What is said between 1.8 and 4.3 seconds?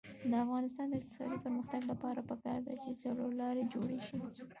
لپاره پکار ده چې څلورلارې جوړې شي.